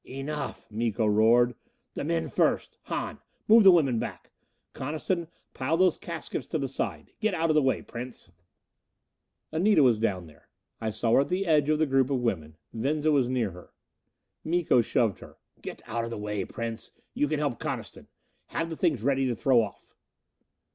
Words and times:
"Enough!" 0.03 0.65
Miko 0.71 1.05
roared. 1.05 1.53
"The 1.93 2.03
men 2.03 2.27
first. 2.27 2.79
Hahn, 2.85 3.19
move 3.47 3.63
the 3.63 3.69
women 3.69 3.99
back! 3.99 4.31
Coniston, 4.73 5.27
pile 5.53 5.77
those 5.77 5.95
caskets 5.95 6.47
to 6.47 6.57
the 6.57 6.67
side. 6.67 7.11
Get 7.19 7.35
out 7.35 7.51
of 7.51 7.53
the 7.53 7.61
way, 7.61 7.83
Prince." 7.83 8.31
Anita 9.51 9.83
was 9.83 9.99
down 9.99 10.25
there. 10.25 10.49
I 10.79 10.89
saw 10.89 11.11
her 11.13 11.19
at 11.19 11.29
the 11.29 11.45
edge 11.45 11.69
of 11.69 11.77
the 11.77 11.85
group 11.85 12.09
of 12.09 12.17
women. 12.23 12.57
Venza 12.73 13.11
was 13.11 13.29
near 13.29 13.51
her. 13.51 13.73
Miko 14.43 14.81
shoved 14.81 15.19
her. 15.19 15.37
"Get 15.61 15.83
out 15.85 16.03
of 16.03 16.09
the 16.09 16.17
way, 16.17 16.45
Prince. 16.45 16.89
You 17.13 17.27
can 17.27 17.37
help 17.37 17.59
Coniston. 17.59 18.07
Have 18.47 18.71
the 18.71 18.75
things 18.77 19.03
ready 19.03 19.27
to 19.27 19.35
throw 19.35 19.61
off." 19.61 19.93